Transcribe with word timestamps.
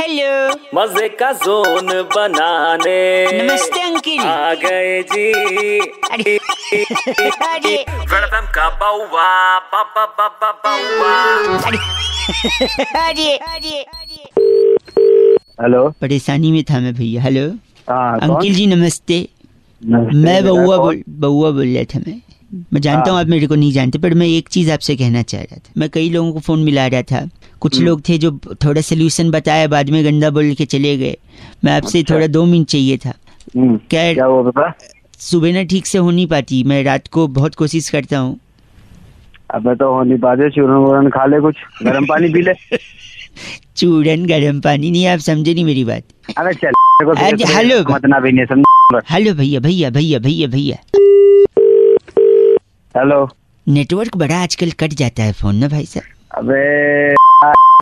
Hello 0.00 0.54
मज़े 0.74 1.08
का 1.20 1.30
zone 1.32 1.86
बनाने। 2.10 2.98
नमस्ते 3.32 3.80
अंकिल। 3.82 4.20
आ 4.20 4.52
गए 4.54 5.02
जी। 5.02 5.78
अरे 6.10 6.36
अरे। 7.46 7.74
वेलकम 8.12 8.46
का 8.56 8.68
बाउवा 8.80 9.26
बाबा 9.72 10.04
बाबा 10.18 10.50
बाउवा। 10.64 11.14
अरे 13.00 13.36
अरे 13.36 13.82
अरे। 13.82 14.24
हेलो। 15.62 15.88
परेशानी 16.00 16.52
में 16.52 16.62
था 16.64 16.80
मैं 16.80 16.94
भैया 16.94 17.22
हेलो। 17.22 17.48
हाँ 17.90 18.18
अंकिल 18.20 18.54
जी 18.54 18.66
नमस्ते। 18.66 19.28
मैं 19.82 20.44
बउआ 20.44 20.76
बोल 20.76 21.02
बउआ 21.08 21.50
बोल 21.50 21.74
रहा 21.74 21.84
था 21.84 21.98
मैं। 22.06 22.20
मैं 22.72 22.80
जानता 22.80 23.10
हूँ 23.10 23.20
आप 23.20 23.26
मेरे 23.26 23.46
को 23.46 23.54
नहीं 23.54 23.72
जानते 23.72 23.98
पर 23.98 24.14
मैं 24.14 24.26
एक 24.26 24.48
चीज़ 24.48 24.70
आपसे 24.72 24.96
कहना 24.96 25.22
चाह 25.22 25.40
रहा 25.40 25.56
था। 25.56 25.72
मैं 25.76 25.88
कई 25.90 26.10
लोगों 26.10 26.32
को 26.32 26.40
फ़ोन 26.40 26.64
मिला 26.64 26.86
रहा 26.86 27.02
था। 27.02 27.28
कुछ 27.60 27.76
हम्म। 27.76 27.86
लोग 27.86 28.08
थे 28.08 28.18
जो 28.18 28.40
थोड़ा 28.64 28.80
सोल्यूशन 28.80 29.30
बताया 29.30 29.66
बाद 29.66 29.90
में 29.90 30.04
गंदा 30.04 30.30
बोल 30.30 30.54
के 30.54 30.64
चले 30.64 30.96
गए। 30.96 31.16
मैं 31.64 31.76
आपसे 31.76 31.98
अच्छा। 31.98 32.14
थोड़ा 32.14 32.26
दो 32.26 32.44
मिनट 32.44 32.66
चाहिए 32.66 32.96
था। 32.96 33.12
हम्म, 33.56 33.80
क्या 33.90 34.14
क्या 34.14 34.24
हुआ 34.24 34.72
सुबह 35.18 35.52
ना 35.52 35.62
ठीक 35.62 35.86
से 35.86 35.98
हो 35.98 36.10
नहीं 36.10 36.26
पाती। 36.26 36.64
मैं 36.64 36.84
रात 36.84 37.06
को 37.06 37.28
बहुत 37.28 37.54
कोशिश 37.54 37.90
करता 37.90 38.18
हूँ। 38.18 38.40
अबे 39.54 39.74
तो 39.74 39.94
हो 39.94 40.02
नहीं 40.02 40.18
पाते 40.18 40.50
चूरन 40.50 40.74
वूरन 40.74 41.08
खा 41.08 41.26
ले 41.26 41.40
कुछ। 41.40 41.56
गर्म 41.82 42.04
पानी 42.04 42.28
पी 42.28 42.42
ले। 42.42 42.76
चूरन 43.76 44.26
गर्म 44.26 44.60
पानी 44.60 44.90
नहीं 44.90 45.06
आप 45.06 45.18
समझे 45.18 45.54
नहीं 45.54 45.64
मेरी 45.64 45.84
बात। 45.84 46.02
अबे 46.38 46.52
चल 46.52 46.68
अरे, 46.68 47.36
फिर- 47.36 47.56
हेलो। 47.56 47.80
मत 47.80 48.22
भी 48.22 48.32
नहीं 48.32 48.46
समझ? 48.46 49.02
हेलो 49.10 49.34
भैया 49.34 49.60
भैया 49.60 49.90
भैया 49.90 50.18
भैया 50.18 50.48
भैया। 50.48 50.76
हेलो। 53.00 53.28
नेटवर्क 53.68 54.16
बड़ा 54.16 54.42
आजकल 54.42 54.70
कट 54.70 54.88
जाता 54.88 55.22
है 55.22 55.32
फ़ोन 55.32 55.56
ना 55.56 55.68
भाई 55.68 55.84
साहब। 55.84 56.38
अबे। 56.44 57.27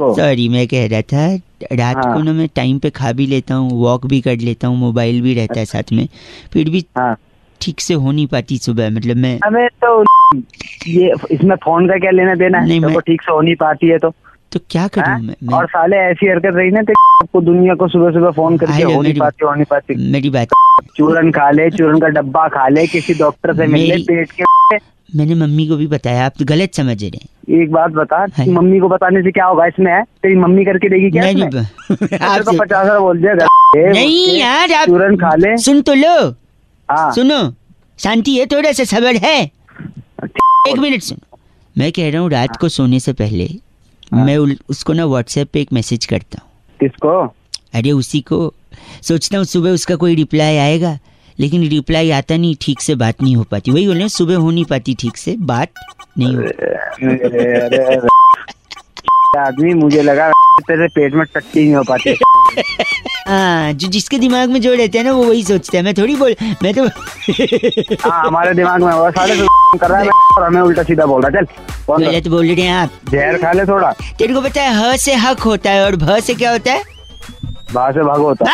सॉरी 0.00 0.48
मैं 0.48 0.66
कह 0.68 0.86
रहा 0.86 1.00
था 1.02 1.26
रात 1.72 1.96
हाँ। 1.96 2.14
को 2.14 2.22
ना 2.22 2.32
मैं 2.32 2.48
टाइम 2.54 2.78
पे 2.78 2.90
खा 2.90 3.12
भी 3.12 3.26
लेता 3.26 3.54
हूँ 3.54 3.70
वॉक 3.82 4.06
भी 4.06 4.20
कर 4.20 4.36
लेता 4.38 4.68
हूँ 4.68 4.76
मोबाइल 4.78 5.20
भी 5.22 5.34
रहता 5.34 5.58
है 5.58 5.64
साथ 5.64 5.92
में 5.92 6.06
फिर 6.52 6.70
भी 6.70 6.84
हाँ। 6.98 7.16
ठीक 7.60 7.80
से 7.80 7.94
हो 7.94 8.12
नहीं 8.12 8.26
पाती 8.26 8.58
सुबह 8.58 8.90
मतलब 8.90 9.16
मैं 9.16 9.38
अबे 9.44 9.66
तो 9.84 10.02
ये 10.88 11.12
इसमें 11.30 11.54
फ़ोन 11.56 11.88
का 11.88 11.98
क्या 11.98 12.10
लेना 12.10 12.34
देना 12.34 12.58
है? 12.58 12.80
तो 12.80 13.00
ठीक 13.00 13.22
से 13.22 13.32
हो 13.32 13.40
नहीं 13.40 13.54
पाती 13.56 13.88
है 13.88 13.98
तो। 13.98 14.10
तो 14.52 14.60
क्या 14.70 14.82
हाँ? 14.82 14.88
करूँ 14.88 15.26
मैं, 15.26 15.34
मैं 15.42 15.54
और 15.54 15.66
साले 15.66 15.96
ऐसी 15.96 16.26
हरकत 16.26 16.56
रही 16.56 16.70
ना 16.70 16.80
आपको 17.22 17.40
दुनिया 17.40 17.74
को 17.74 17.88
सुबह 17.88 18.10
सुबह 18.10 18.30
फ़ोन 18.30 18.56
करके 18.58 18.82
हो 18.82 19.00
नहीं 19.02 19.14
पाती 19.14 19.46
हो 19.46 19.54
नहीं 19.54 19.64
पाती। 19.64 19.94
मेरी 20.12 20.30
बात 20.30 20.48
चूरन 20.96 21.30
खा 21.32 21.50
ले 21.50 21.70
चूरन 21.70 22.00
का 22.00 22.08
डब्बा 22.20 22.46
खा 22.48 22.68
ले 22.68 22.86
किसी 22.86 23.14
डॉक्टर 23.14 23.54
से 23.56 23.66
मिल 23.66 23.88
ले 23.88 23.96
पेट 24.08 24.30
के 24.32 24.76
मैंने 25.16 25.34
मम्मी 25.34 25.66
को 25.68 25.76
भी 25.76 25.86
बताया 25.86 26.26
आप 26.26 26.32
तो 26.38 26.44
गलत 26.44 26.74
समझ 26.74 27.02
रहे 27.02 27.18
हैं। 27.22 27.28
एक 27.48 27.72
बात 27.72 27.90
बता 27.90 28.16
हाँ। 28.16 28.46
मम्मी 28.46 28.78
को 28.78 28.88
बताने 28.88 29.22
से 29.22 29.30
क्या 29.30 29.44
होगा? 29.46 29.66
इसमें 29.66 29.92
है? 29.92 30.02
तेरी 30.02 30.36
मम्मी 30.36 30.64
करके 30.64 30.88
देगी 30.88 31.10
क्या 31.10 31.22
नहीं 31.22 31.36
इसमें? 31.36 31.50
नहीं 31.50 31.96
तेरे 32.08 32.58
पचास 32.58 32.86
बार 32.86 32.98
बोल 32.98 33.18
दिया 33.18 33.34
नहीं 33.92 34.38
यार 34.38 34.72
आप 34.72 34.86
चूरन 34.86 35.16
खा 35.16 35.34
ले। 35.34 35.56
सुन 35.56 35.82
तो 35.82 35.94
लो। 35.94 36.30
हाँ। 36.90 37.12
सुनो 37.12 37.54
शांति 37.98 38.36
है 38.36 38.46
थोड़ा 38.46 38.72
सा 38.72 38.84
सबर 38.84 39.16
है। 39.16 39.50
एक 40.68 40.78
मिनट 40.78 41.02
सुनो। 41.02 41.38
मैं 41.78 41.92
कह 41.92 42.10
रहा 42.10 42.20
हूँ 42.20 42.30
रात 42.30 42.56
को 42.56 42.68
सोने 42.68 43.00
से 43.00 43.12
पहले 43.12 43.44
हाँ। 44.14 44.24
मैं 44.26 44.36
उसको 44.68 44.92
ना 44.92 45.04
व्हाट्सएप 45.04 45.48
पे 45.52 45.60
एक 45.60 45.72
मैसेज 45.72 46.06
करता 46.06 46.38
हूँ। 46.42 46.50
किसको? 46.80 47.26
अरे 47.74 47.92
उसी 47.92 48.20
को। 48.20 48.54
सोचता 49.02 49.36
हूँ 49.36 49.44
सुबह 49.44 49.70
उसका 49.70 49.96
कोई 49.96 50.14
रिप्लाई 50.14 50.56
आएगा। 50.56 50.98
लेकिन 51.40 51.68
रिप्लाई 51.68 52.10
आता 52.10 52.36
नहीं 52.36 52.54
ठीक 52.60 52.80
से 52.80 52.94
बात 52.94 53.22
नहीं 53.22 53.36
हो 53.36 53.42
पाती। 53.50 53.70
वही 53.70 53.86
बोले 53.86 54.08
सुबह 54.08 54.36
हो 54.36 54.50
नहीं 54.50 54.64
पाती 54.64 54.94
ठीक 55.00 55.16
से 55.16 55.36
बात 55.40 55.68
नहीं 56.18 56.36
हो 56.36 56.42
आदमी 59.38 59.72
मुझे 59.74 60.02
लगा 60.02 60.30
तेरे 60.66 60.86
पेट 60.88 61.14
में 61.14 61.24
टट्टी 61.34 61.62
नहीं 61.62 61.74
हो 61.74 61.82
पाती। 61.82 62.16
हाँ 63.28 63.72
जो 63.72 63.88
जिसके 63.88 64.18
दिमाग 64.18 64.50
में 64.50 64.60
जो 64.60 64.74
रहते 64.74 64.98
हैं 64.98 65.04
ना 65.04 65.12
वो 65.12 65.24
वही 65.24 65.42
सोचता 65.44 65.76
है। 65.78 65.82
मैं 65.84 65.94
थोड़ी 65.94 66.16
बोल 66.16 66.34
मैं 66.62 66.72
तो 66.74 66.86
हाँ 68.04 68.22
हमारे 68.26 68.54
दिमाग 68.54 68.82
में 68.82 68.92
वो 68.92 69.10
साले 69.10 69.34
तो 69.36 69.78
कर 69.78 69.88
रहा 69.90 70.00
है 70.00 70.08
और 70.08 70.44
हमें 70.44 70.60
उल्टा 70.60 70.82
सीधा 70.82 71.06
बोल 71.06 71.22
रहा 71.22 71.38
है। 71.38 71.44
चल 71.44 72.04
गलत 72.04 72.28
बोल 72.28 72.46
रहे 72.46 72.62
हैं 72.62 72.72
आप। 72.74 72.90
जहर 73.10 73.36
खा 73.38 73.52
ले 73.52 73.64
थोड़ा। 73.64 73.90
तेरे 74.18 74.34
को 74.34 74.40
पता 74.40 74.62
है 74.62 74.74
ह 74.76 74.96
से 74.96 75.14
हक 75.14 75.40
होता 75.40 75.70
है 75.70 75.84
और 75.84 75.96
भ 75.96 76.18
से 76.20 76.34
क्या 76.34 76.52
होता 76.52 76.72
है? 76.72 76.82
बाहर 77.72 77.92
से 77.92 78.02
भागो 78.02 78.26
होता 78.28 78.44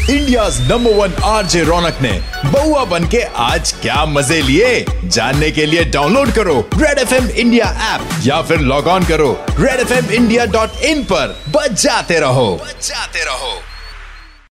India 0.10 0.50
number 0.50 0.92
one 0.92 1.14
RJ 1.24 1.64
Raunak 1.64 1.98
ने 2.02 2.12
बउआ 2.46 2.86
बन 2.86 3.08
के 3.08 3.22
आज 3.22 3.72
क्या 3.72 4.06
मज़े 4.06 4.42
लिए? 4.42 4.86
जानने 5.06 5.52
के 5.52 5.66
लिए 5.66 5.84
डाउनलोड 5.84 6.32
करो 6.32 6.70
Red 6.78 7.00
F 7.00 7.14
M 7.14 7.30
India 7.30 7.66
app 7.66 8.28
या 8.28 8.42
फिर 8.42 8.60
लॉग 8.60 8.88
ऑन 8.88 9.04
करो 9.04 9.46
Red 9.60 9.80
F 9.80 9.94
M 9.94 10.06
India 10.06 10.46
dot 10.46 10.70
in 10.84 11.04
पर। 11.04 11.44
बजाते 11.50 12.20
रहो। 12.20 12.60
बजाते 12.64 13.26
रहो। 13.26 13.71